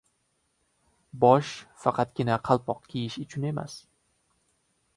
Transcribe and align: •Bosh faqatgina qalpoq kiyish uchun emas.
•Bosh 1.23 1.51
faqatgina 1.83 2.37
qalpoq 2.49 2.81
kiyish 2.93 3.21
uchun 3.27 3.47
emas. 3.53 3.77